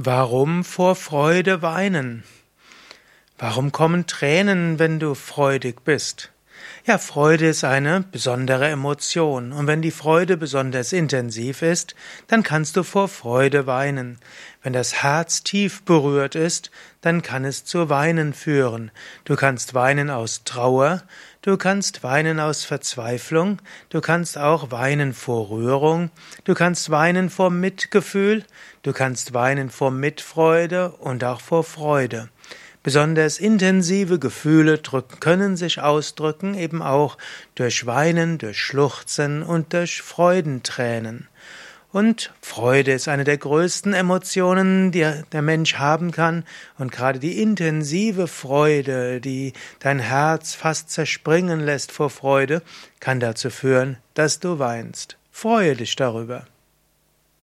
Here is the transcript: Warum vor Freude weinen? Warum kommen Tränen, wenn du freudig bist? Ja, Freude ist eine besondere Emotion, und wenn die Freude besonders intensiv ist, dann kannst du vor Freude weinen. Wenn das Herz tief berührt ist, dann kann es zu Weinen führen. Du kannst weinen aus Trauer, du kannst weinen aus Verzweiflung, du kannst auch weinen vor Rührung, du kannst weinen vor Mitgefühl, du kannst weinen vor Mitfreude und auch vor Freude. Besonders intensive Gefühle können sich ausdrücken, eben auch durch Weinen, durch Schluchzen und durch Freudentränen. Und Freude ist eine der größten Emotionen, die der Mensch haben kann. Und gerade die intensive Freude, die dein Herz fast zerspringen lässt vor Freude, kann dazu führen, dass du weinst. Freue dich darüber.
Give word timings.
Warum 0.00 0.62
vor 0.62 0.94
Freude 0.94 1.60
weinen? 1.60 2.22
Warum 3.36 3.72
kommen 3.72 4.06
Tränen, 4.06 4.78
wenn 4.78 5.00
du 5.00 5.16
freudig 5.16 5.80
bist? 5.82 6.30
Ja, 6.86 6.98
Freude 6.98 7.48
ist 7.48 7.64
eine 7.64 8.04
besondere 8.10 8.68
Emotion, 8.68 9.52
und 9.52 9.66
wenn 9.66 9.82
die 9.82 9.90
Freude 9.90 10.36
besonders 10.36 10.92
intensiv 10.92 11.62
ist, 11.62 11.94
dann 12.28 12.42
kannst 12.42 12.76
du 12.76 12.82
vor 12.82 13.08
Freude 13.08 13.66
weinen. 13.66 14.18
Wenn 14.62 14.72
das 14.72 15.02
Herz 15.02 15.42
tief 15.42 15.82
berührt 15.82 16.34
ist, 16.34 16.70
dann 17.00 17.22
kann 17.22 17.44
es 17.44 17.64
zu 17.64 17.88
Weinen 17.88 18.34
führen. 18.34 18.90
Du 19.24 19.36
kannst 19.36 19.74
weinen 19.74 20.10
aus 20.10 20.44
Trauer, 20.44 21.02
du 21.42 21.56
kannst 21.56 22.02
weinen 22.02 22.40
aus 22.40 22.64
Verzweiflung, 22.64 23.60
du 23.90 24.00
kannst 24.00 24.36
auch 24.36 24.70
weinen 24.70 25.14
vor 25.14 25.50
Rührung, 25.50 26.10
du 26.44 26.54
kannst 26.54 26.90
weinen 26.90 27.30
vor 27.30 27.50
Mitgefühl, 27.50 28.44
du 28.82 28.92
kannst 28.92 29.32
weinen 29.34 29.70
vor 29.70 29.90
Mitfreude 29.90 30.90
und 30.90 31.22
auch 31.22 31.40
vor 31.40 31.64
Freude. 31.64 32.28
Besonders 32.88 33.38
intensive 33.38 34.18
Gefühle 34.18 34.80
können 35.20 35.58
sich 35.58 35.78
ausdrücken, 35.78 36.54
eben 36.54 36.80
auch 36.80 37.18
durch 37.54 37.84
Weinen, 37.84 38.38
durch 38.38 38.58
Schluchzen 38.58 39.42
und 39.42 39.74
durch 39.74 40.00
Freudentränen. 40.00 41.28
Und 41.92 42.32
Freude 42.40 42.92
ist 42.92 43.06
eine 43.06 43.24
der 43.24 43.36
größten 43.36 43.92
Emotionen, 43.92 44.90
die 44.90 45.06
der 45.32 45.42
Mensch 45.42 45.74
haben 45.74 46.12
kann. 46.12 46.44
Und 46.78 46.90
gerade 46.90 47.18
die 47.18 47.42
intensive 47.42 48.26
Freude, 48.26 49.20
die 49.20 49.52
dein 49.80 49.98
Herz 49.98 50.54
fast 50.54 50.88
zerspringen 50.88 51.60
lässt 51.60 51.92
vor 51.92 52.08
Freude, 52.08 52.62
kann 53.00 53.20
dazu 53.20 53.50
führen, 53.50 53.98
dass 54.14 54.40
du 54.40 54.58
weinst. 54.58 55.18
Freue 55.30 55.76
dich 55.76 55.94
darüber. 55.94 56.46